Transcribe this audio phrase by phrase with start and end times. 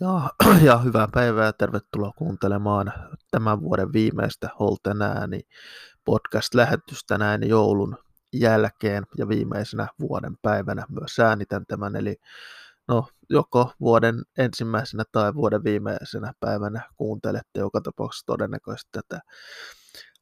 [0.00, 0.30] Ja,
[0.66, 2.92] ja hyvää päivää ja tervetuloa kuuntelemaan
[3.30, 5.40] tämän vuoden viimeistä Holten ääni
[6.04, 7.98] podcast-lähetystä näin joulun
[8.32, 12.16] jälkeen ja viimeisenä vuoden päivänä myös äänitän tämän, eli
[12.88, 19.20] no, joko vuoden ensimmäisenä tai vuoden viimeisenä päivänä kuuntelette joka tapauksessa todennäköisesti tätä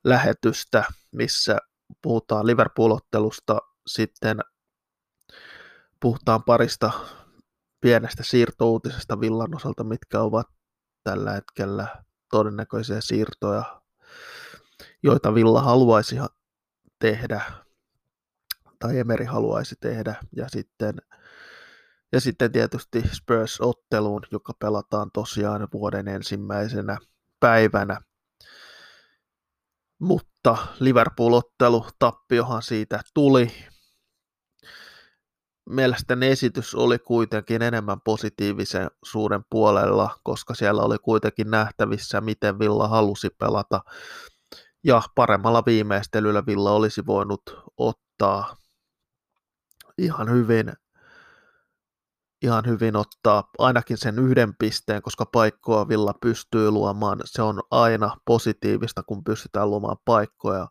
[0.05, 1.58] lähetystä, missä
[2.02, 4.39] puhutaan Liverpool-ottelusta, sitten
[6.00, 6.91] puhutaan parista
[7.85, 10.47] pienestä siirtouutisesta Villan osalta, mitkä ovat
[11.03, 11.87] tällä hetkellä
[12.31, 13.83] todennäköisiä siirtoja,
[15.03, 16.17] joita Villa haluaisi
[16.99, 17.43] tehdä
[18.79, 20.15] tai Emeri haluaisi tehdä.
[20.37, 20.95] Ja sitten,
[22.13, 26.98] ja sitten tietysti Spurs-otteluun, joka pelataan tosiaan vuoden ensimmäisenä
[27.41, 28.01] päivänä.
[29.98, 33.53] Mutta Liverpool-ottelu, tappiohan siitä tuli,
[35.70, 42.89] mielestäni esitys oli kuitenkin enemmän positiivisen suuren puolella, koska siellä oli kuitenkin nähtävissä, miten Villa
[42.89, 43.80] halusi pelata.
[44.85, 47.42] Ja paremmalla viimeistelyllä Villa olisi voinut
[47.77, 48.57] ottaa
[49.98, 50.73] ihan hyvin,
[52.42, 57.20] ihan hyvin ottaa ainakin sen yhden pisteen, koska paikkoa Villa pystyy luomaan.
[57.25, 60.69] Se on aina positiivista, kun pystytään luomaan paikkoja.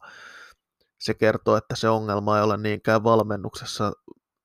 [0.99, 3.93] Se kertoo, että se ongelma ei ole niinkään valmennuksessa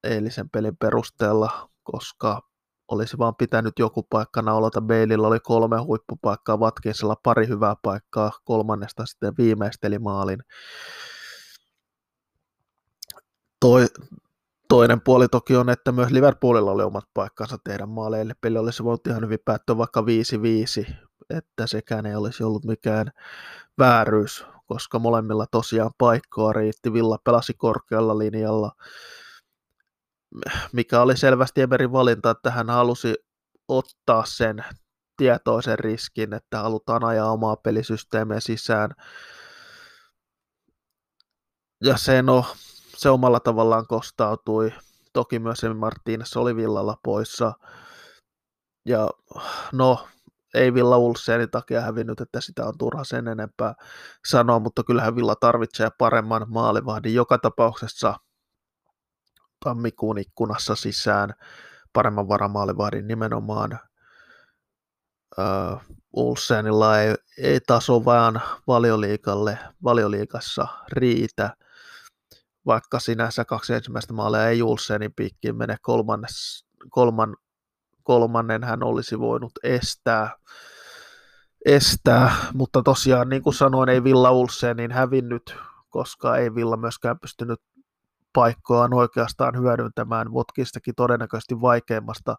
[0.05, 2.49] eilisen pelin perusteella, koska
[2.89, 4.81] olisi vaan pitänyt joku paikka naulata.
[4.81, 10.39] Beilillä oli kolme huippupaikkaa, Watkinsilla pari hyvää paikkaa, kolmannesta sitten viimeisteli maalin.
[13.61, 13.87] Toi,
[14.69, 18.35] toinen puoli toki on, että myös Liverpoolilla oli omat paikkansa tehdä maaleille.
[18.41, 20.95] Peli olisi voinut ihan hyvin päättyä vaikka 5-5,
[21.31, 23.11] että sekään ei olisi ollut mikään
[23.79, 26.93] vääryys, koska molemmilla tosiaan paikkoa riitti.
[26.93, 28.73] Villa pelasi korkealla linjalla
[30.73, 33.15] mikä oli selvästi Emerin valinta, että hän halusi
[33.69, 34.65] ottaa sen
[35.17, 38.91] tietoisen riskin, että halutaan ajaa omaa pelisysteemiä sisään.
[41.85, 42.45] Ja se, no,
[42.97, 44.73] se omalla tavallaan kostautui.
[45.13, 47.53] Toki myös Martínez oli villalla poissa.
[48.87, 49.11] Ja
[49.73, 50.09] no,
[50.55, 53.75] ei Villa Ulsenin takia hävinnyt, että sitä on turha sen enempää
[54.27, 58.15] sanoa, mutta kyllähän Villa tarvitsee paremman maalivahdin joka tapauksessa–
[59.65, 61.35] tammikuun ikkunassa sisään
[61.93, 63.79] paremman varamaalivahdin nimenomaan.
[65.39, 71.51] Uh, Ulsenilla ei, ei taso vaan valioliikalle, valioliikassa riitä,
[72.67, 77.37] vaikka sinänsä kaksi ensimmäistä maalia ei Ulsenin piikkiin mene kolmannes, kolman,
[78.03, 80.37] kolmannen hän olisi voinut estää,
[81.67, 85.57] estää, mutta tosiaan niin kuin sanoin, ei Villa Ulsenin hävinnyt,
[85.89, 87.61] koska ei Villa myöskään pystynyt
[88.39, 92.37] paikkoaan oikeastaan hyödyntämään Votkistakin todennäköisesti vaikeimmasta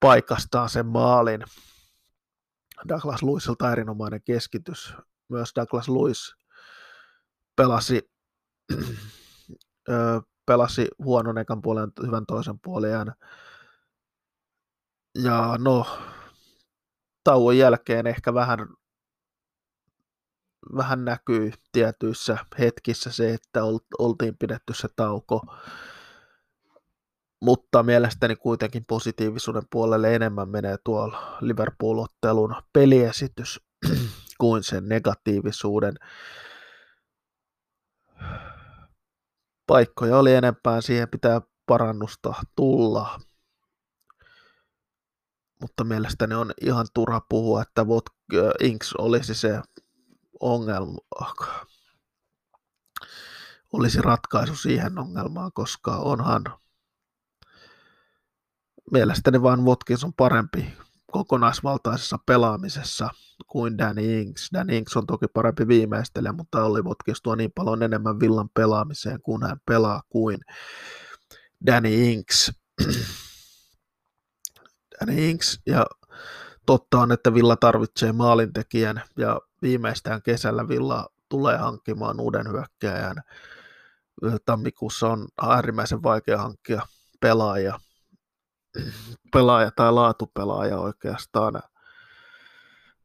[0.00, 1.44] paikastaan sen maalin.
[2.88, 4.94] Douglas Luisilta erinomainen keskitys.
[5.28, 6.34] Myös Douglas Luis
[7.56, 8.10] pelasi,
[10.46, 13.12] pelasi huonon ekan puolen, hyvän toisen puolen.
[15.22, 15.86] Ja no,
[17.24, 18.58] tauon jälkeen ehkä vähän
[20.76, 23.60] vähän näkyy tietyissä hetkissä se, että
[23.98, 25.42] oltiin pidetty se tauko,
[27.40, 33.60] mutta mielestäni kuitenkin positiivisuuden puolelle enemmän menee tuolla Liverpool-ottelun peliesitys
[34.40, 35.94] kuin sen negatiivisuuden.
[39.66, 43.20] Paikkoja oli enempää, siihen pitää parannusta tulla,
[45.60, 47.86] mutta mielestäni on ihan turha puhua, että
[48.60, 49.60] Inks olisi se
[50.40, 50.98] ongelma
[53.72, 56.44] olisi ratkaisu siihen ongelmaan, koska onhan
[58.92, 60.76] mielestäni vaan Watkins on parempi
[61.12, 63.10] kokonaisvaltaisessa pelaamisessa
[63.46, 64.50] kuin Danny Ings.
[64.52, 69.22] Danny Ings on toki parempi viimeistelijä, mutta oli Watkins tuo niin paljon enemmän villan pelaamiseen,
[69.22, 70.38] kun hän pelaa kuin
[71.66, 72.52] Danny Ings.
[75.00, 75.86] Danny Ings ja
[76.66, 83.16] totta on, että Villa tarvitsee maalintekijän ja viimeistään kesällä Villa tulee hankkimaan uuden hyökkäjän.
[84.44, 86.82] Tammikuussa on äärimmäisen vaikea hankkia
[87.20, 87.78] pelaaja,
[89.32, 91.62] pelaaja tai laatupelaaja oikeastaan,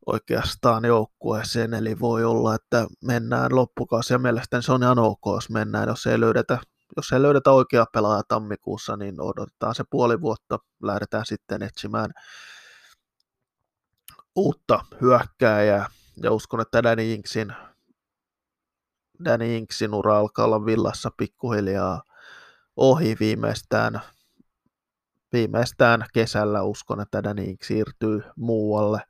[0.05, 5.49] oikeastaan joukkueeseen, eli voi olla, että mennään loppukausi ja mielestäni se on ihan ok, jos
[5.49, 6.57] mennään, jos ei löydetä
[6.97, 12.11] jos ei löydetä oikea pelaaja tammikuussa, niin odotetaan se puoli vuotta, lähdetään sitten etsimään
[14.35, 15.89] uutta hyökkääjää,
[16.23, 17.53] ja uskon, että Danny Inksin,
[19.25, 22.01] Danny Inksin ura alkaa olla villassa pikkuhiljaa
[22.75, 24.01] ohi viimeistään
[25.33, 29.01] viimeistään kesällä uskon, että Danny siirtyy muualle.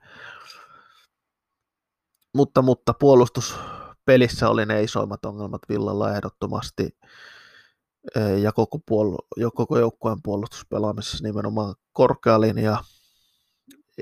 [2.35, 6.97] Mutta, mutta puolustuspelissä oli ne isoimmat ongelmat Villalla ehdottomasti
[8.41, 12.77] ja koko, puol- jo koko joukkueen puolustuspelaamisessa nimenomaan korkea linja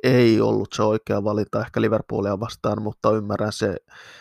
[0.04, 3.76] ei ollut se oikea valinta ehkä Liverpoolia vastaan, mutta ymmärrän se,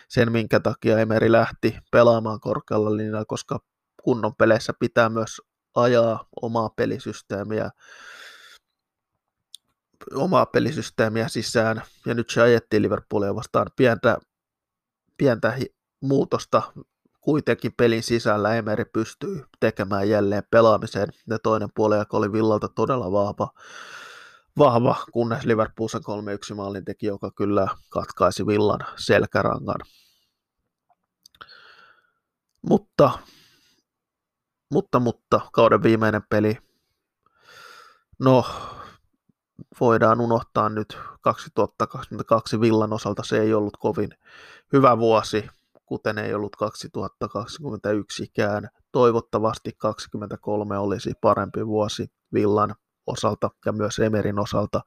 [0.09, 3.59] sen, minkä takia Emeri lähti pelaamaan korkealla linjalla, koska
[4.03, 5.41] kunnon peleissä pitää myös
[5.75, 7.71] ajaa omaa pelisysteemiä,
[10.15, 14.19] omaa pelisysteemiä sisään, ja nyt se ajettiin Liverpoolia vastaan pientä,
[15.17, 15.59] pientä
[16.01, 16.63] muutosta
[17.21, 18.55] kuitenkin pelin sisällä.
[18.55, 23.49] Emeri pystyy tekemään jälleen pelaamiseen, ja toinen puoli oli Villalta todella vahva,
[24.59, 26.01] vahva, kunnes Liverpool sen
[26.53, 29.81] 3-1 maalin teki, joka kyllä katkaisi Villan selkärangan.
[32.69, 33.11] Mutta,
[34.73, 36.59] mutta, mutta, kauden viimeinen peli,
[38.19, 38.45] no,
[39.81, 44.11] voidaan unohtaa nyt 2022 Villan osalta, se ei ollut kovin
[44.73, 45.49] hyvä vuosi,
[45.87, 48.69] kuten ei ollut 2021kään.
[48.93, 52.75] Toivottavasti 2023 olisi parempi vuosi Villan
[53.13, 54.81] osalta ja myös Emerin osalta.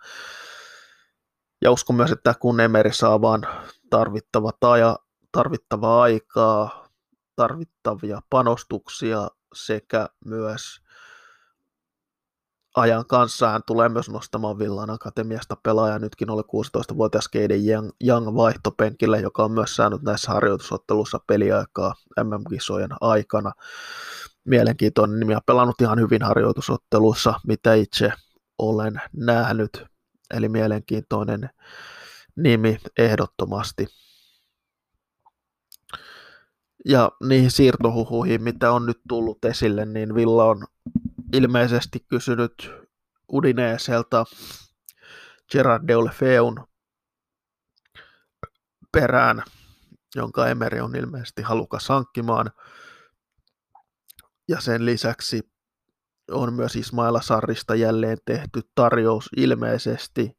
[1.62, 3.48] Ja uskon myös, että kun Emeri saa vaan
[3.90, 4.96] tarvittavat aja,
[5.31, 6.88] tarvittavaa aikaa,
[7.36, 10.84] tarvittavia panostuksia sekä myös
[12.75, 16.00] ajan kanssa hän tulee myös nostamaan Villan Akatemiasta pelaaja.
[16.00, 22.92] Nytkin oli 16-vuotias Keiden Young, Young vaihtopenkille, joka on myös saanut näissä harjoitusottelussa peliaikaa MM-kisojen
[23.02, 23.52] aikana.
[24.45, 28.12] Mielenkiintoinen nimi ja pelannut ihan hyvin harjoitusotteluissa, mitä itse
[28.57, 29.86] olen nähnyt.
[30.34, 31.50] Eli mielenkiintoinen
[32.36, 33.88] nimi ehdottomasti.
[36.86, 40.66] Ja niihin siirtohuhuihin, mitä on nyt tullut esille, niin Villa on
[41.34, 42.72] ilmeisesti kysynyt
[43.34, 44.25] Udineeselta
[45.51, 46.68] Gerard Deulefeun
[48.92, 49.44] perään,
[50.16, 52.51] jonka Emeri on ilmeisesti halukas hankkimaan.
[54.48, 55.54] Ja sen lisäksi
[56.31, 60.38] on myös Ismaila Sarrista jälleen tehty tarjous ilmeisesti.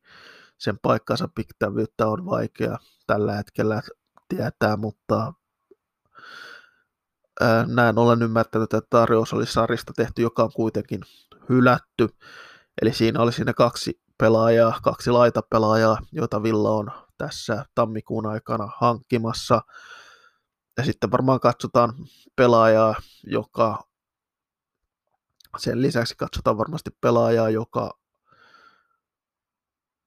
[0.58, 3.82] Sen paikkansa pitävyyttä on vaikea tällä hetkellä
[4.28, 5.32] tietää, mutta
[7.66, 11.00] näin olen ymmärtänyt, että tarjous oli Sarista tehty, joka on kuitenkin
[11.48, 12.08] hylätty.
[12.82, 19.60] Eli siinä olisi ne kaksi pelaajaa, kaksi laitapelaajaa, joita Villa on tässä tammikuun aikana hankkimassa.
[20.76, 21.93] Ja sitten varmaan katsotaan
[22.36, 22.94] pelaajaa,
[23.26, 23.94] joka
[25.58, 27.99] sen lisäksi katsotaan varmasti pelaajaa, joka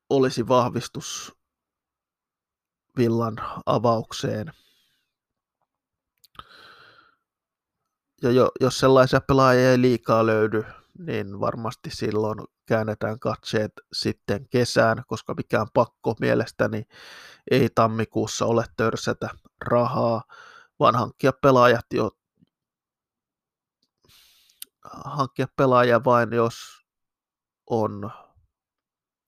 [0.09, 1.37] olisi vahvistus
[2.97, 3.35] Villan
[3.65, 4.53] avaukseen–
[8.21, 10.63] ja jo, jos sellaisia pelaajia ei liikaa löydy,
[10.99, 16.83] niin varmasti silloin käännetään katseet sitten kesään, koska mikään pakko mielestäni
[17.51, 19.29] ei tammikuussa ole törsätä
[19.65, 20.23] rahaa,
[20.79, 22.11] vaan hankkia pelaajat jo
[25.05, 26.55] hankkia pelaaja vain, jos
[27.69, 28.11] on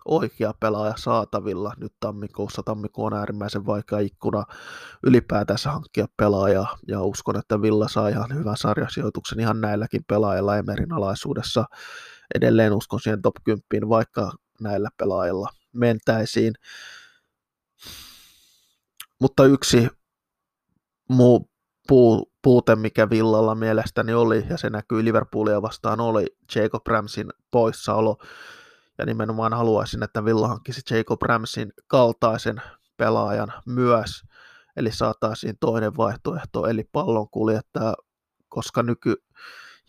[0.05, 2.63] oikea pelaaja saatavilla nyt tammikuussa.
[2.63, 4.43] Tammikuu on äärimmäisen vaikea ikkuna
[5.03, 10.93] ylipäätänsä hankkia pelaajaa ja uskon, että Villa saa ihan hyvän sarjasijoituksen ihan näilläkin pelaajilla Emerin
[10.93, 11.65] alaisuudessa.
[12.35, 16.53] Edelleen uskon siihen top 10, vaikka näillä pelaajilla mentäisiin.
[19.21, 19.87] Mutta yksi
[21.09, 21.49] muu
[21.89, 28.17] puu, puute, mikä Villalla mielestäni oli, ja se näkyy Liverpoolia vastaan, oli Jacob Ramsin poissaolo.
[28.97, 32.61] Ja nimenomaan haluaisin, että Villa hankkisi Jacob Ramsin kaltaisen
[32.97, 34.23] pelaajan myös,
[34.75, 37.93] eli saataisiin toinen vaihtoehto, eli pallon kuljettaja,
[38.49, 39.15] koska nyky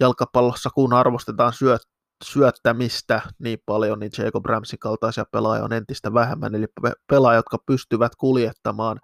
[0.00, 1.83] jalkapallossa kun arvostetaan syöt,
[2.25, 6.66] syöttämistä niin paljon, niin Jacob Ramsin kaltaisia pelaajia on entistä vähemmän, eli
[7.07, 9.00] pelaajat, jotka pystyvät kuljettamaan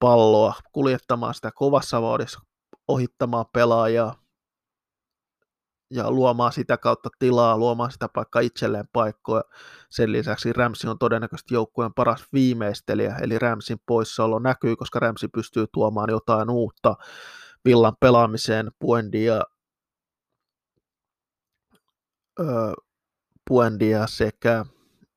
[0.00, 2.40] palloa, kuljettamaan sitä kovassa vauhdissa,
[2.88, 4.26] ohittamaan pelaajaa,
[5.90, 9.42] ja luomaan sitä kautta tilaa, luomaan sitä paikkaa itselleen paikkoja.
[9.90, 15.66] Sen lisäksi Ramsi on todennäköisesti joukkueen paras viimeistelijä, eli Ramsin poissaolo näkyy, koska Ramsi pystyy
[15.72, 16.96] tuomaan jotain uutta
[17.64, 18.70] Villan pelaamiseen.
[18.78, 19.42] Puendia,
[22.40, 22.72] öö,
[23.48, 24.64] Puendia sekä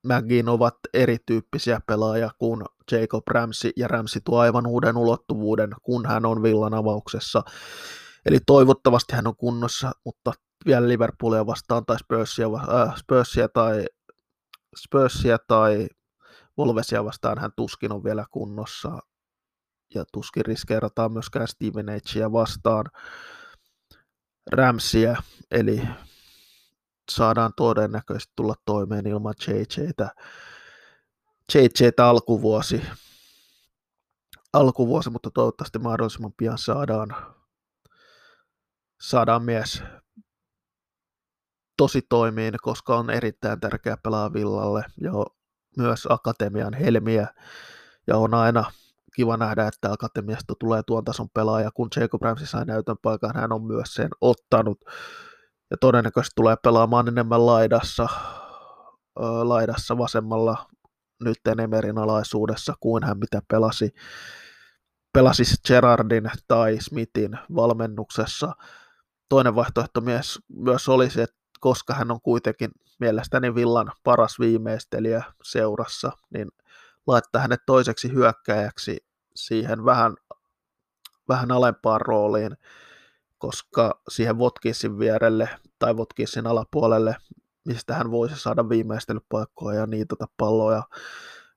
[0.03, 6.25] Mägin ovat erityyppisiä pelaajia kuin Jacob Ramsi, ja Ramsi tuo aivan uuden ulottuvuuden, kun hän
[6.25, 7.43] on Villan avauksessa.
[8.25, 10.33] Eli toivottavasti hän on kunnossa, mutta
[10.65, 13.85] vielä Liverpoolia vastaan tai Spursia, äh, Spursia tai
[14.75, 15.87] Spursia tai
[16.59, 18.99] Wolvesia vastaan hän tuskin on vielä kunnossa
[19.95, 22.85] ja tuskin riskeerataan myöskään Steven Agea vastaan
[24.51, 25.15] Ramsia,
[25.51, 25.81] eli
[27.11, 30.09] saadaan todennäköisesti tulla toimeen ilman JJtä.
[31.53, 32.81] JJtä alkuvuosi,
[34.53, 37.15] alkuvuosi, mutta toivottavasti mahdollisimman pian saadaan,
[39.01, 39.83] saadaan mies
[41.77, 45.11] tosi toimiin, koska on erittäin tärkeä pelaa Villalle ja
[45.77, 47.27] myös Akatemian helmiä.
[48.07, 48.71] Ja on aina
[49.15, 51.71] kiva nähdä, että Akatemiasta tulee tuon tason pelaaja.
[51.73, 54.79] Kun Jacob Ramsey sai näytön paikan, hän on myös sen ottanut.
[55.71, 58.07] Ja todennäköisesti tulee pelaamaan enemmän laidassa,
[59.43, 60.69] laidassa vasemmalla
[61.19, 63.93] nyt Emerin alaisuudessa kuin hän mitä pelasi,
[65.13, 68.55] pelasi Gerardin tai Smithin valmennuksessa.
[69.29, 76.11] Toinen vaihtoehto myös, myös olisi, että koska hän on kuitenkin mielestäni Villan paras viimeistelijä seurassa,
[76.33, 76.47] niin
[77.07, 78.97] laittaa hänet toiseksi hyökkäjäksi
[79.35, 80.15] siihen vähän,
[81.27, 82.57] vähän alempaan rooliin,
[83.37, 85.49] koska siihen Votkinsin vierelle
[85.79, 87.15] tai Votkinsin alapuolelle,
[87.65, 90.83] mistä hän voisi saada viimeistelypaikkoja ja niitä palloja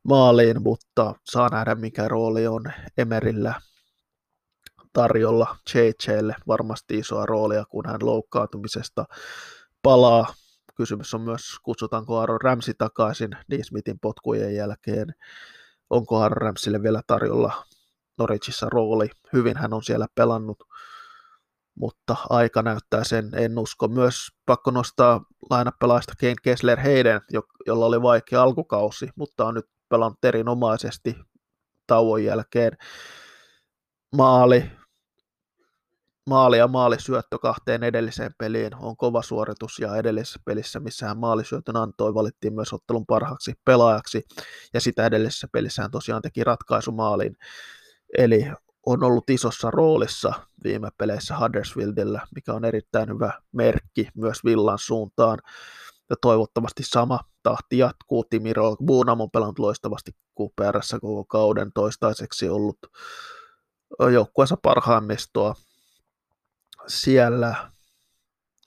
[0.03, 2.63] maaliin, mutta saa nähdä mikä rooli on
[2.99, 3.55] Emerillä
[4.93, 9.05] tarjolla JJlle varmasti isoa roolia, kun hän loukkaantumisesta
[9.83, 10.35] palaa.
[10.75, 15.15] Kysymys on myös, kutsutaanko Aaron Ramsey takaisin Dean Smithin potkujen jälkeen.
[15.91, 17.65] Onko Aaron Ramsille vielä tarjolla
[18.19, 19.11] Norwichissa rooli?
[19.33, 20.65] Hyvin hän on siellä pelannut,
[21.75, 23.31] mutta aika näyttää sen.
[23.35, 23.89] En usko.
[23.89, 27.21] Myös pakko nostaa lainapelaista Kane Kessler Heiden,
[27.67, 31.17] jolla oli vaikea alkukausi, mutta on nyt pelannut erinomaisesti
[31.87, 32.73] tauon jälkeen.
[34.17, 34.71] Maali,
[36.31, 41.77] maali ja maalisyöttö kahteen edelliseen peliin on kova suoritus ja edellisessä pelissä, missä hän maalisyötön
[41.77, 44.23] antoi, valittiin myös ottelun parhaaksi pelaajaksi
[44.75, 47.37] ja sitä edellisessä pelissä hän tosiaan teki ratkaisumaalin.
[48.19, 48.47] Eli
[48.87, 50.33] on ollut isossa roolissa
[50.65, 55.39] viime peleissä Huddersfieldillä, mikä on erittäin hyvä merkki myös Villan suuntaan.
[56.11, 58.25] Ja toivottavasti sama tahti jatkuu.
[58.25, 60.11] Timiro Buunam on pelannut loistavasti
[60.41, 62.79] QPRssä koko kauden toistaiseksi ollut
[64.13, 65.55] joukkueensa parhaimmistoa
[66.87, 67.71] siellä.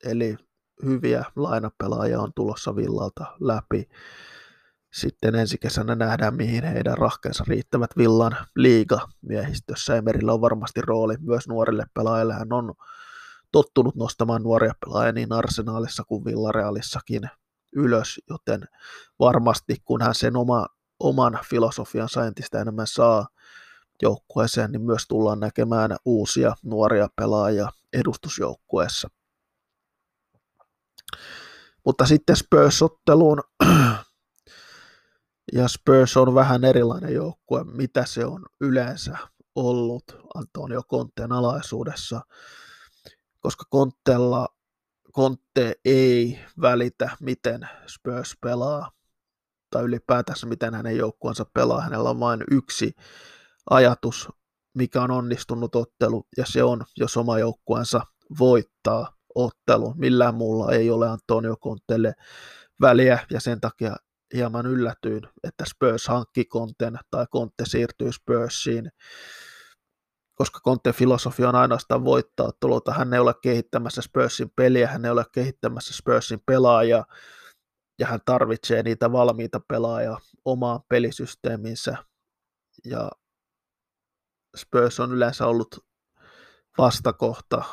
[0.04, 0.36] Eli
[0.84, 3.90] hyviä lainapelaajia on tulossa Villalta läpi.
[4.96, 9.96] Sitten ensi kesänä nähdään, mihin heidän rahkeensa riittävät Villan liiga-miehistössä.
[9.96, 12.34] Emerillä on varmasti rooli myös nuorille pelaajille.
[12.34, 12.74] Hän on
[13.52, 17.30] tottunut nostamaan nuoria pelaajia niin arsenaalissa kuin Villarealissakin
[17.76, 18.68] ylös, joten
[19.20, 20.68] varmasti kun hän sen oma,
[21.00, 23.28] oman filosofiansa entistä enemmän saa
[24.02, 29.10] joukkueeseen, niin myös tullaan näkemään uusia nuoria pelaajia edustusjoukkueessa.
[31.86, 33.40] Mutta sitten Spurs-otteluun,
[35.54, 39.18] ja Spurs on vähän erilainen joukkue, mitä se on yleensä
[39.56, 42.22] ollut Antonio Conteen alaisuudessa,
[43.40, 44.48] koska Kontella
[45.16, 48.92] Conte ei välitä, miten Spurs pelaa,
[49.70, 51.82] tai ylipäätänsä miten hänen joukkueensa pelaa.
[51.82, 52.96] Hänellä on vain yksi
[53.70, 54.30] ajatus,
[54.74, 58.02] mikä on onnistunut ottelu, ja se on, jos oma joukkueensa
[58.40, 59.94] voittaa ottelu.
[59.94, 62.14] Millään muulla ei ole Antonio Contelle
[62.82, 63.96] väliä, ja sen takia
[64.34, 68.92] hieman yllätyin, että Spurs hankki Conten tai Conte siirtyy Spursiin,
[70.36, 72.94] koska Conten filosofia on ainoastaan voittaa otteluita.
[72.94, 77.06] Hän ei ole kehittämässä Spursin peliä, hän ei ole kehittämässä Spursin pelaajaa,
[78.00, 81.98] ja hän tarvitsee niitä valmiita pelaajia omaan pelisysteeminsä.
[82.86, 83.12] Ja
[84.58, 85.86] Spurs on yleensä ollut
[86.78, 87.64] vastakohta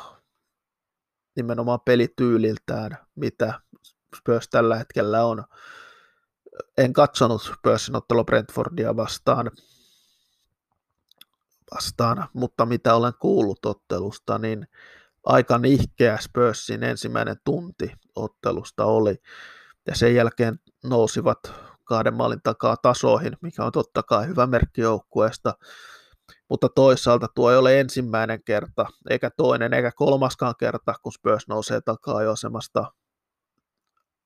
[1.35, 3.61] nimenomaan pelityyliltään, mitä
[4.17, 5.43] Spurs tällä hetkellä on.
[6.77, 9.51] En katsonut Spursin ottelu Brentfordia vastaan,
[11.75, 14.67] vastaan, mutta mitä olen kuullut ottelusta, niin
[15.25, 19.15] aika nihkeä Spursin ensimmäinen tunti ottelusta oli,
[19.87, 21.39] ja sen jälkeen nousivat
[21.83, 25.53] kahden maalin takaa tasoihin, mikä on totta kai hyvä merkki joukkueesta.
[26.49, 31.81] Mutta toisaalta tuo ei ole ensimmäinen kerta, eikä toinen, eikä kolmaskaan kerta, kun Spurs nousee
[31.81, 32.91] takaa asemasta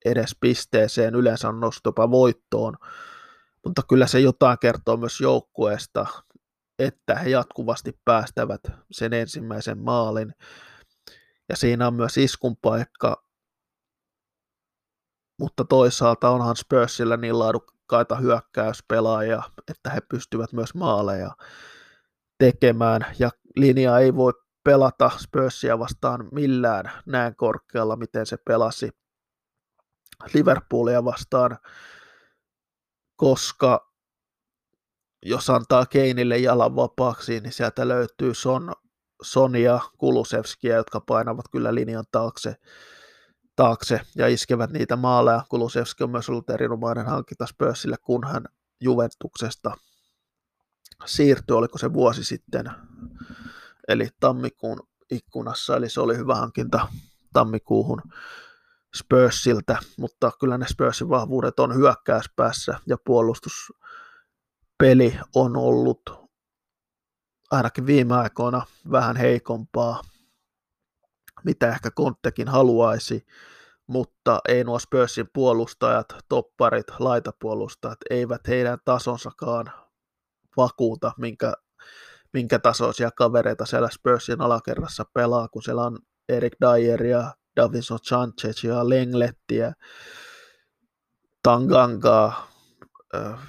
[0.06, 2.78] edes pisteeseen, yleensä on noussut jopa voittoon,
[3.66, 6.06] mutta kyllä se jotain kertoo myös joukkueesta,
[6.80, 8.62] että he jatkuvasti päästävät
[8.92, 10.34] sen ensimmäisen maalin,
[11.50, 13.24] ja siinä on myös iskun paikka,
[15.40, 21.32] mutta toisaalta onhan Spursilla niin laadukkaita hyökkäyspelaajia, että he pystyvät myös maaleja
[22.40, 28.90] tekemään, ja linja ei voi pelata Spursia vastaan millään näin korkealla, miten se pelasi
[30.34, 31.58] Liverpoolia vastaan,
[33.16, 33.94] koska
[35.26, 38.74] jos antaa Keinille jalan vapaaksi, niin sieltä löytyy Son,
[39.22, 42.56] Sonia Kulusevskia, jotka painavat kyllä linjan taakse.
[43.56, 45.44] taakse ja iskevät niitä maaleja.
[45.50, 48.46] Kulusevski on myös ollut erinomainen hankinta Spursille, kun hän
[48.82, 49.72] Juventuksesta
[51.06, 52.72] siirtyi, oliko se vuosi sitten,
[53.88, 54.80] eli tammikuun
[55.12, 56.88] ikkunassa, eli se oli hyvä hankinta
[57.34, 58.02] tammikuuhun
[58.98, 66.02] Spursiltä, mutta kyllä ne Spursin vahvuudet on hyökkäyspäässä ja puolustuspeli on ollut
[67.52, 70.02] ainakin viime aikoina vähän heikompaa,
[71.46, 73.26] mitä ehkä Konttekin haluaisi,
[73.88, 79.72] mutta ei nuo Spursin puolustajat, topparit, laitapuolustajat, eivät heidän tasonsakaan
[80.58, 81.54] vakuuta, minkä,
[82.34, 86.00] minkä tasoisia kavereita siellä Spursin alakerrassa pelaa, kun siellä on
[86.30, 89.74] Erik Dyer ja Davison Sanchez ja Lenglettiä,
[91.44, 92.48] Tangangaa,
[93.16, 93.40] äh,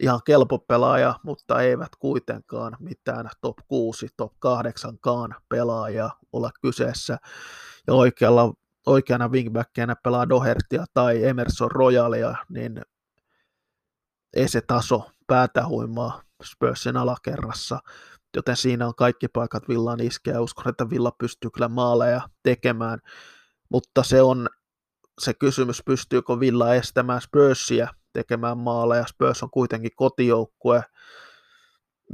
[0.00, 7.18] ihan kelpo pelaaja, mutta eivät kuitenkaan mitään top 6, top 8 kaan pelaaja ole kyseessä.
[7.86, 8.54] Ja oikealla,
[8.86, 12.82] oikeana wingbackkina pelaa Dohertia tai Emerson Royalia, niin
[14.34, 17.78] ei se taso päätä huimaa Spursin alakerrassa,
[18.36, 22.98] joten siinä on kaikki paikat Villan iskeä uskon, että Villa pystyy kyllä maaleja tekemään,
[23.68, 24.48] mutta se on
[25.20, 29.06] se kysymys, pystyykö Villa estämään Spursia tekemään maaleja.
[29.06, 30.84] Spurs on kuitenkin kotijoukkue.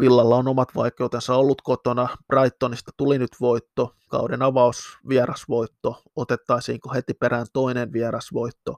[0.00, 2.08] Villalla on omat vaikeutensa ollut kotona.
[2.26, 6.02] Brightonista tuli nyt voitto, kauden avaus vierasvoitto.
[6.16, 8.76] Otettaisiinko heti perään toinen vierasvoitto?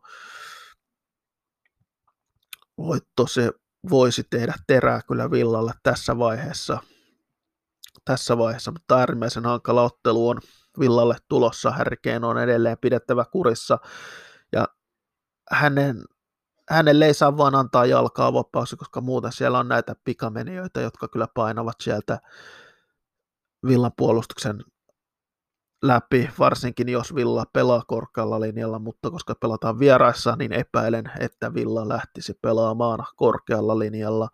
[2.79, 3.53] Voitto se
[3.90, 6.79] voisi tehdä terää kyllä Villalle tässä vaiheessa.
[8.09, 10.40] Tässä vaiheessa, mutta äärimmäisen hankala ottelu on
[10.81, 11.71] Villalle tulossa.
[11.71, 13.79] Härkeen on edelleen pidettävä kurissa
[14.53, 14.68] ja
[15.51, 16.05] hänen
[16.71, 21.27] hänelle ei saa vaan antaa jalkaa vapaaksi, koska muuten siellä on näitä pikameniöitä, jotka kyllä
[21.35, 22.18] painavat sieltä
[23.66, 24.64] Villan puolustuksen
[25.83, 31.88] läpi, varsinkin jos Villa pelaa korkealla linjalla, mutta koska pelataan vieraissa, niin epäilen, että Villa
[31.88, 34.29] lähtisi pelaamaan korkealla linjalla,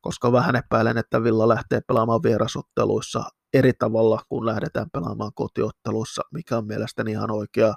[0.00, 6.58] koska vähän epäilen, että Villa lähtee pelaamaan vierasotteluissa eri tavalla kuin lähdetään pelaamaan kotiotteluissa, mikä
[6.58, 7.74] on mielestäni ihan oikea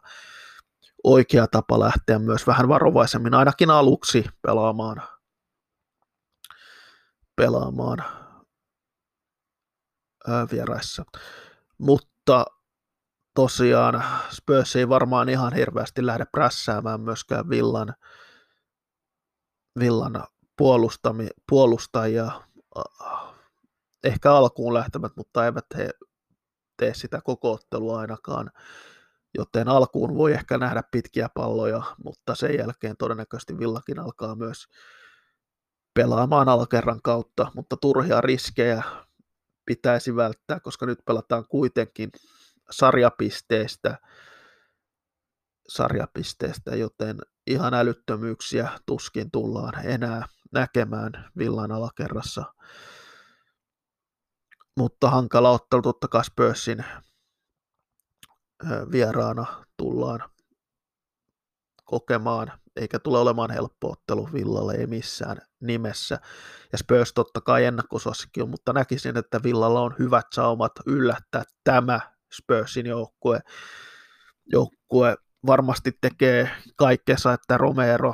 [1.04, 5.02] oikea tapa lähteä myös vähän varovaisemmin ainakin aluksi pelaamaan,
[7.36, 8.04] pelaamaan
[10.28, 11.04] ää, vieraissa.
[11.78, 12.46] Mutta
[13.38, 17.94] tosiaan Spurs ei varmaan ihan hirveästi lähde prässäämään myöskään Villan,
[19.80, 20.24] Villan
[20.58, 22.32] puolustami, puolustajia.
[24.04, 25.90] Ehkä alkuun lähtemät, mutta eivät he
[26.78, 28.52] tee sitä koko ottelua ainakaan
[29.38, 34.68] joten alkuun voi ehkä nähdä pitkiä palloja, mutta sen jälkeen todennäköisesti Villakin alkaa myös
[35.94, 38.84] pelaamaan alkerran kautta, mutta turhia riskejä
[39.66, 42.10] pitäisi välttää, koska nyt pelataan kuitenkin
[42.72, 43.98] sarjapisteistä,
[45.70, 52.54] sarjapisteistä, joten ihan älyttömyyksiä tuskin tullaan enää näkemään Villan alakerrassa.
[54.78, 56.86] Mutta hankala ottelu totta kai Spursin
[58.92, 60.30] vieraana tullaan
[61.86, 66.20] kokemaan, eikä tule olemaan helppo ottelu Villalle, ei missään nimessä.
[66.72, 72.17] Ja Spurs totta kai ennakkosuosikki on, mutta näkisin, että Villalla on hyvät saumat yllättää tämä
[72.34, 73.40] Spursin joukkue.
[74.46, 78.14] Joukkue varmasti tekee kaikkensa, että Romero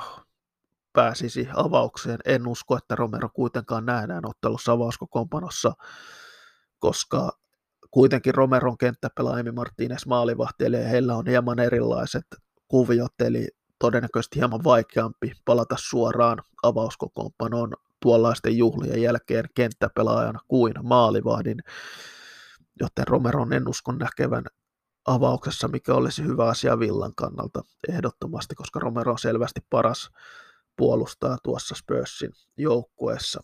[0.94, 2.20] pääsisi avaukseen.
[2.26, 5.74] En usko, että Romero kuitenkaan nähdään ottelussa avauskokoonpanossa,
[6.80, 7.32] koska
[7.92, 12.26] kuitenkin Romeron kenttä pelaa Emi Martínez maalivahti, eli heillä on hieman erilaiset
[12.68, 13.48] kuviot, eli
[13.80, 21.58] todennäköisesti hieman vaikeampi palata suoraan avauskokoonpanoon tuollaisten juhlien jälkeen kenttäpelaajana kuin maalivahdin,
[22.80, 24.46] joten Romeron en uskon näkevän
[25.06, 30.10] avauksessa, mikä olisi hyvä asia Villan kannalta ehdottomasti, koska Romero on selvästi paras
[30.78, 33.44] puolustaa tuossa Spursin joukkueessa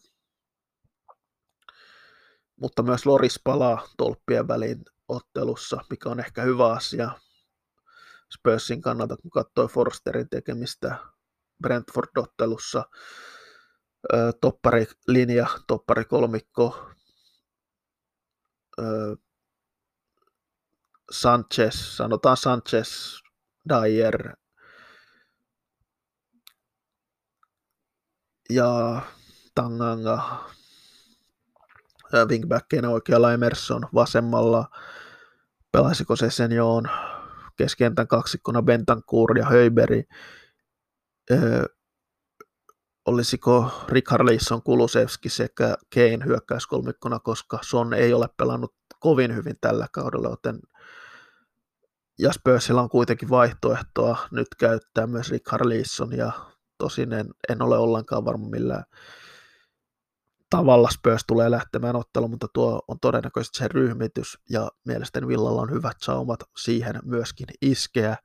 [2.60, 7.12] mutta myös Loris palaa tolppien väliin ottelussa, mikä on ehkä hyvä asia
[8.34, 10.96] Spursin kannalta, kun katsoi Forsterin tekemistä
[11.64, 12.84] Brentford-ottelussa.
[14.42, 15.48] Toppari linja,
[21.12, 23.20] Sanchez, sanotaan Sanchez,
[23.70, 24.36] Dyer.
[28.50, 29.02] Ja
[29.56, 30.50] Tanganga
[32.30, 34.70] wingbackkeinä oikealla Emerson, vasemmalla.
[35.72, 36.90] Pelasiko se sen on
[37.56, 40.04] keskentän kaksikkona Bentancur ja Höyberi,
[41.32, 41.66] öö,
[43.10, 50.30] olisiko Richarlison, Kulusevski sekä Kane hyökkäyskolmikkona, koska Son ei ole pelannut kovin hyvin tällä kaudella,
[50.30, 50.60] joten
[52.20, 56.32] ja Spursilla on kuitenkin vaihtoehtoa nyt käyttää myös Rick Harlison ja
[56.78, 58.84] tosin en, en ole ollenkaan varma millään
[60.50, 65.72] tavalla Spurs tulee lähtemään otteluun, mutta tuo on todennäköisesti se ryhmitys ja mielestäni Villalla on
[65.72, 68.18] hyvät saumat siihen myöskin iskeä.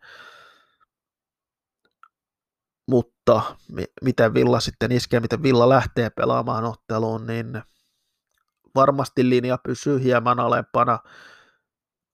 [2.86, 3.56] Mutta
[4.02, 7.62] miten Villa sitten iskee, miten Villa lähtee pelaamaan otteluun, niin
[8.74, 10.98] varmasti linja pysyy hieman alempana.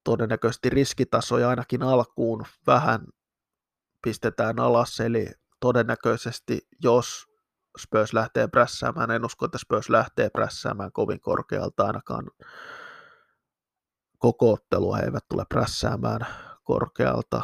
[0.05, 3.01] Todennäköisesti riskitasoja ainakin alkuun vähän
[4.03, 5.31] pistetään alas, eli
[5.61, 7.27] todennäköisesti jos
[7.79, 12.31] Spurs lähtee prässäämään, en usko, että Spurs lähtee prässäämään kovin korkealta ainakaan
[14.19, 16.27] koko ottelua he eivät tule prässäämään
[16.65, 17.43] korkealta.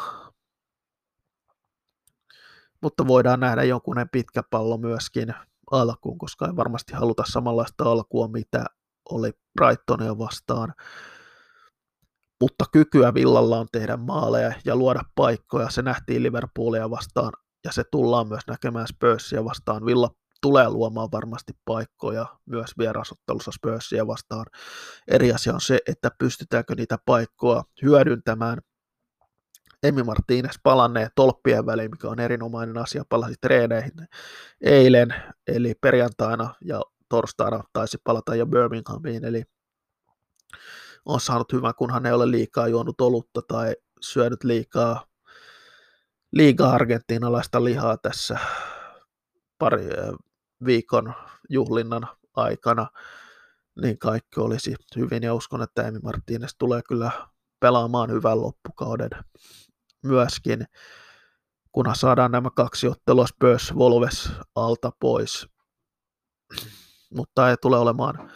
[2.83, 5.35] Mutta voidaan nähdä jonkunen pitkä pallo myöskin
[5.71, 8.65] alkuun, koska ei varmasti haluta samanlaista alkua, mitä
[9.11, 10.75] oli Brightonia vastaan.
[12.41, 15.71] Mutta kykyä Villalla on tehdä maaleja ja luoda paikkoja.
[15.71, 17.33] Se nähtiin Liverpoolia vastaan
[17.65, 19.87] ja se tullaan myös näkemään Spursia vastaan.
[19.87, 20.11] Villa
[20.43, 24.47] tulee luomaan varmasti paikkoja myös vierasottelussa Spursia vastaan.
[25.09, 28.59] Eri asia on se, että pystytäänkö niitä paikkoja hyödyntämään.
[29.83, 34.09] Emi Martínez palannee tolppien väliin, mikä on erinomainen asia, palasi treeneihin
[34.61, 35.15] eilen,
[35.47, 39.43] eli perjantaina ja torstaina taisi palata jo Birminghamiin, eli
[41.05, 45.07] on saanut hyvän, kunhan ei ole liikaa juonut olutta tai syönyt liikaa
[46.33, 48.39] liiga argentiinalaista lihaa tässä
[49.59, 49.89] pari
[50.67, 51.15] viikon
[51.49, 52.87] juhlinnan aikana,
[53.83, 57.11] niin kaikki olisi hyvin ja uskon, että Emi Martínez tulee kyllä
[57.61, 59.11] pelaamaan hyvän loppukauden
[60.07, 60.67] myöskin,
[61.73, 65.49] kunhan saadaan nämä kaksi ottelua Spurs Volves alta pois.
[67.11, 68.33] Mutta ei tule olemaan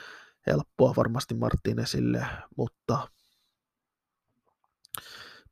[0.46, 3.08] helppoa varmasti Martinezille, mutta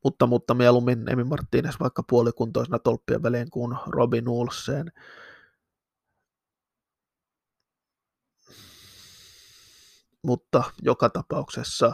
[0.03, 4.91] mutta, mutta mieluummin Emi Martínez vaikka puolikuntoisena tolppien väliin kuin Robin Ulsen.
[10.21, 11.91] Mutta joka tapauksessa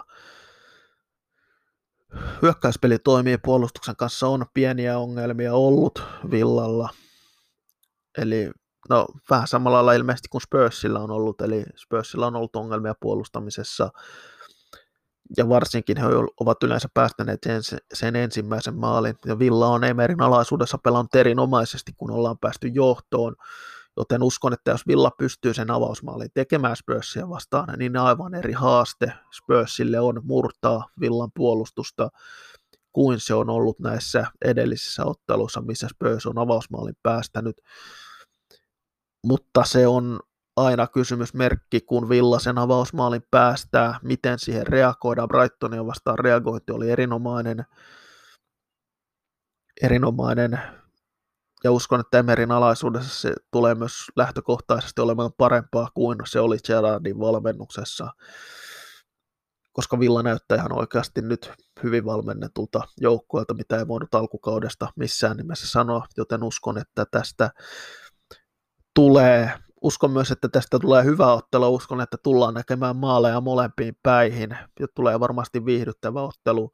[2.42, 4.28] hyökkäyspeli toimii puolustuksen kanssa.
[4.28, 6.90] On pieniä ongelmia ollut Villalla.
[8.18, 8.52] Eli
[8.90, 13.90] no, vähän samalla lailla ilmeisesti kuin Spursilla on ollut, eli Spursilla on ollut ongelmia puolustamisessa.
[15.38, 16.06] Ja varsinkin he
[16.40, 17.62] ovat yleensä päästäneet sen,
[17.94, 23.36] sen ensimmäisen maalin, ja Villa on Emerin alaisuudessa pelannut erinomaisesti, kun ollaan päästy johtoon,
[23.98, 29.14] joten uskon, että jos Villa pystyy sen avausmaalin tekemään Spursia vastaan, niin aivan eri haaste
[29.38, 32.10] Spursille on murtaa Villan puolustusta,
[32.94, 37.62] kuin se on ollut näissä edellisissä otteluissa, missä Spurs on avausmaalin päästänyt.
[39.24, 40.20] Mutta se on
[40.56, 45.28] aina kysymysmerkki, kun Villasen avausmaalin päästää, miten siihen reagoidaan.
[45.28, 47.66] Brightonia vastaan reagointi oli erinomainen,
[49.82, 50.60] erinomainen
[51.66, 57.20] ja uskon, että Emerin alaisuudessa se tulee myös lähtökohtaisesti olemaan parempaa kuin se oli Gerardin
[57.20, 58.08] valmennuksessa,
[59.74, 61.52] koska Villa näyttää ihan oikeasti nyt
[61.84, 67.50] hyvin valmennetulta joukkueelta, mitä ei voinut alkukaudesta missään nimessä sanoa, joten uskon, että tästä
[68.96, 71.76] tulee uskon myös, että tästä tulee hyvä ottelu.
[71.76, 76.72] Uskon, että tullaan näkemään maaleja molempiin päihin ja tulee varmasti viihdyttävä ottelu.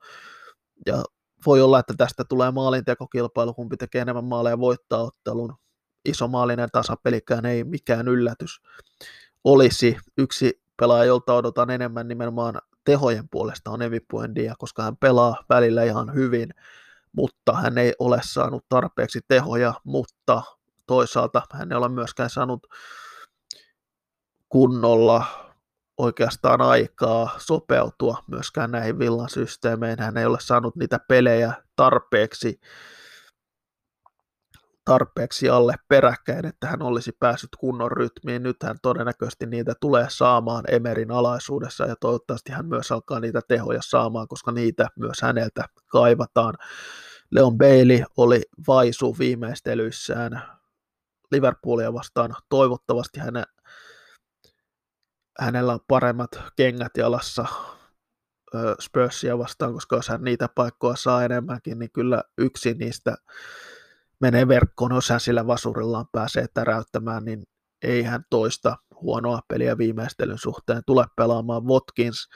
[0.86, 1.04] Ja
[1.46, 5.56] voi olla, että tästä tulee maalintekokilpailu, kumpi tekee enemmän maaleja voittaa ottelun.
[6.06, 8.62] Iso maalinen tasapelikään ei mikään yllätys
[9.44, 9.98] olisi.
[10.18, 15.84] Yksi pelaaja, jolta odotan enemmän nimenomaan tehojen puolesta on Evi Puendia, koska hän pelaa välillä
[15.84, 16.50] ihan hyvin,
[17.12, 20.42] mutta hän ei ole saanut tarpeeksi tehoja, mutta
[20.88, 22.68] toisaalta hän ei ole myöskään saanut
[24.50, 25.26] kunnolla
[26.02, 30.00] oikeastaan aikaa sopeutua myöskään näihin villan systeemeihin.
[30.00, 32.60] Hän ei ole saanut niitä pelejä tarpeeksi,
[34.86, 38.44] tarpeeksi alle peräkkäin, että hän olisi päässyt kunnon rytmiin.
[38.44, 43.80] Nyt hän todennäköisesti niitä tulee saamaan Emerin alaisuudessa ja toivottavasti hän myös alkaa niitä tehoja
[43.84, 46.54] saamaan, koska niitä myös häneltä kaivataan.
[47.32, 50.42] Leon Bailey oli vaisu viimeistelyissään
[51.32, 52.36] Liverpoolia vastaan.
[52.50, 53.44] Toivottavasti häne,
[55.40, 57.46] hänellä on paremmat kengät jalassa
[58.80, 63.16] Spursia vastaan, koska jos hän niitä paikkoja saa enemmänkin, niin kyllä yksi niistä
[64.20, 67.44] menee verkkoon, jos hän sillä vasurillaan pääsee täräyttämään, niin
[67.82, 72.30] ei hän toista huonoa peliä viimeistelyn suhteen tule pelaamaan Watkins.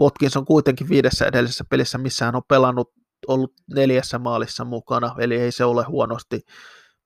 [0.00, 2.92] Watkins on kuitenkin viidessä edellisessä pelissä, missä hän on pelannut,
[3.28, 6.40] ollut neljässä maalissa mukana, eli ei se ole huonosti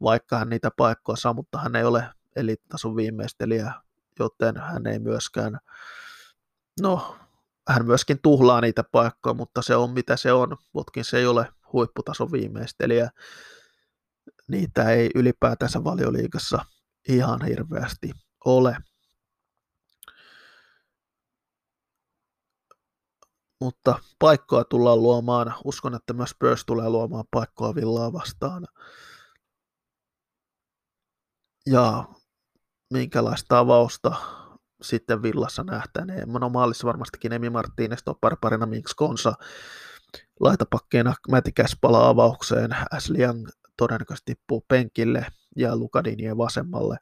[0.03, 2.05] vaikka hän niitä paikkoja saa, mutta hän ei ole
[2.37, 3.73] elittason viimeistelijä,
[4.19, 5.59] joten hän ei myöskään,
[6.81, 7.17] no
[7.69, 10.57] hän myöskin tuhlaa niitä paikkoja, mutta se on mitä se on.
[10.77, 13.11] Watkins ei ole huipputason viimeistelijä.
[14.49, 16.65] Niitä ei ylipäätänsä valioliigassa
[17.09, 18.11] ihan hirveästi
[18.45, 18.77] ole.
[23.61, 25.55] Mutta paikkoa tullaan luomaan.
[25.65, 28.67] Uskon, että myös Spurs tulee luomaan paikkoa Villaa vastaan.
[31.67, 32.05] Ja
[32.93, 34.17] minkälaista avausta
[34.83, 36.29] sitten Villassa nähtäneen.
[36.29, 39.35] No maalissa varmastikin Emi Martínez, parina Minks Konsa,
[40.41, 42.77] laitapakkeena Mätikäs palaa avaukseen,
[43.19, 45.27] Young todennäköisesti tippuu penkille
[45.57, 46.97] ja Lukadinien vasemmalle.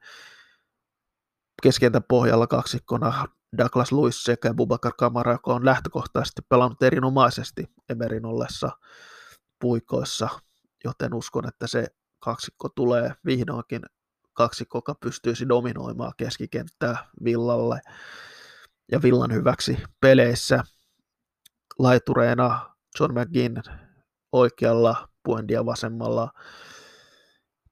[1.62, 8.70] Keskentä pohjalla kaksikkona Douglas Lewis sekä Bubakar Kamara, joka on lähtökohtaisesti pelannut erinomaisesti Emerin ollessa
[9.60, 10.28] puikoissa,
[10.84, 11.86] joten uskon, että se
[12.18, 13.82] kaksikko tulee vihdoinkin
[14.40, 17.80] kaksikko, joka pystyisi dominoimaan keskikenttää Villalle
[18.92, 20.64] ja Villan hyväksi peleissä.
[21.78, 23.62] Laitureena John McGinn
[24.32, 26.30] oikealla, Puendia vasemmalla,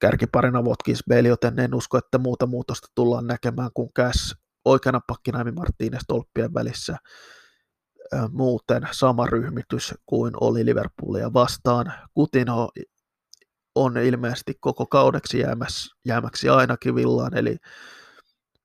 [0.01, 5.45] kärkiparina Watkins Bale, joten en usko, että muuta muutosta tullaan näkemään kuin käs oikeana pakkina
[5.45, 6.97] Martínez tolppien välissä.
[8.31, 11.93] Muuten sama ryhmitys kuin oli Liverpoolia vastaan.
[12.15, 12.69] Kutino
[13.85, 17.57] on ilmeisesti koko kaudeksi jäämässä, jäämäksi ainakin villaan, eli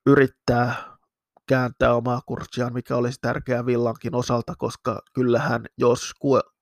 [0.06, 0.94] yrittää
[1.48, 6.12] kääntää omaa kurssiaan, mikä olisi tärkeää villankin osalta, koska kyllähän jos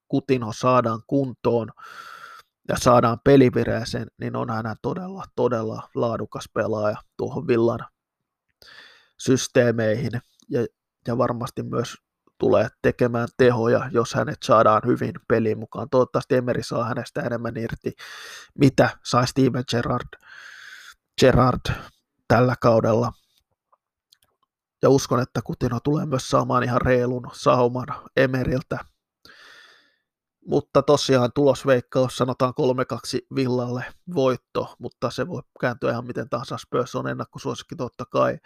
[0.08, 1.68] Kutino saadaan kuntoon
[2.68, 7.80] ja saadaan pelivireeseen, niin on hän todella, todella laadukas pelaaja tuohon villan
[9.18, 10.12] systeemeihin.
[10.50, 10.66] Ja,
[11.08, 11.96] ja varmasti myös
[12.42, 15.90] tulee tekemään tehoja, jos hänet saadaan hyvin peliin mukaan.
[15.90, 17.94] Toivottavasti Emeri saa hänestä enemmän irti,
[18.58, 20.08] mitä sai Steven Gerrard,
[21.20, 21.76] Gerrard
[22.28, 23.14] tällä kaudella.
[24.82, 28.80] Ja uskon, että Kutino tulee myös saamaan ihan reilun sauman Emeriltä.
[30.48, 32.54] Mutta tosiaan tulosveikkaus sanotaan
[33.24, 36.58] 3-2 Villalle voitto, mutta se voi kääntyä ihan miten tahansa.
[36.58, 38.38] Spurs on ennakkosuosikki totta kai.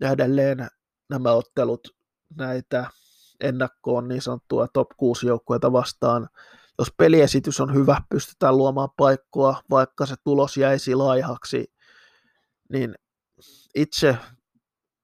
[0.00, 0.68] Ja edelleen
[1.10, 1.99] nämä ottelut
[2.36, 2.90] näitä
[3.40, 6.28] ennakkoon niin sanottua top 6 joukkueita vastaan.
[6.78, 11.72] Jos peliesitys on hyvä, pystytään luomaan paikkoa, vaikka se tulos jäisi laihaksi,
[12.72, 12.94] niin
[13.74, 14.16] itse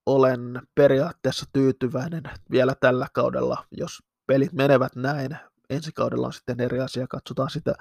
[0.06, 5.36] olen periaatteessa tyytyväinen vielä tällä kaudella, jos pelit menevät näin.
[5.70, 7.74] Ensi kaudella on sitten eri asia, katsotaan sitä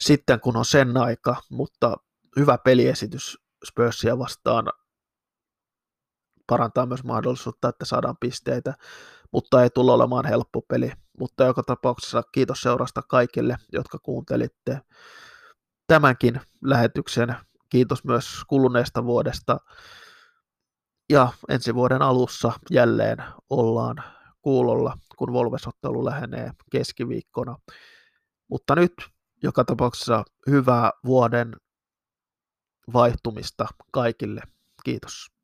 [0.00, 1.96] sitten kun on sen aika, mutta
[2.36, 4.72] hyvä peliesitys Spursia vastaan
[6.48, 8.74] parantaa myös mahdollisuutta, että saadaan pisteitä,
[9.32, 10.92] mutta ei tule olemaan helppo peli.
[11.18, 14.80] Mutta joka tapauksessa kiitos seurasta kaikille, jotka kuuntelitte
[15.86, 17.36] tämänkin lähetyksen.
[17.68, 19.58] Kiitos myös kuluneesta vuodesta.
[21.10, 23.96] Ja ensi vuoden alussa jälleen ollaan
[24.42, 27.56] kuulolla, kun Volvesottelu lähenee keskiviikkona.
[28.48, 28.92] Mutta nyt
[29.42, 31.56] joka tapauksessa hyvää vuoden
[32.92, 34.40] vaihtumista kaikille.
[34.84, 35.37] Kiitos.